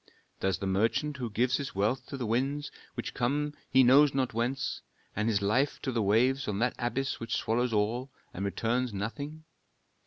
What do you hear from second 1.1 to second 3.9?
who gives his wealth to the winds, which come he